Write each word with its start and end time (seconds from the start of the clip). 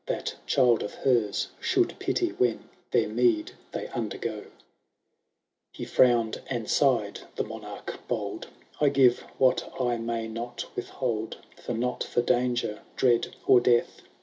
That 0.07 0.33
child 0.47 0.81
of 0.81 0.95
hers 0.95 1.49
should 1.59 1.99
pity, 1.99 2.29
when 2.29 2.67
Their 2.89 3.07
meed 3.07 3.51
they 3.71 3.85
undergo/ 3.89 4.37
XXII. 4.39 4.51
^ 4.51 4.51
He 5.73 5.85
finown^d 5.85 6.41
and 6.47 6.67
sighed, 6.67 7.19
the 7.35 7.43
Monarch 7.43 7.99
bold 8.07 8.47
:—* 8.71 8.81
I 8.81 8.89
give— 8.89 9.19
what 9.37 9.71
I 9.79 9.97
may 9.97 10.27
not 10.27 10.65
withhold; 10.75 11.37
For, 11.57 11.75
not 11.75 12.03
for 12.03 12.23
danger, 12.23 12.81
dread, 12.95 13.35
or 13.45 13.59
death. 13.61 14.01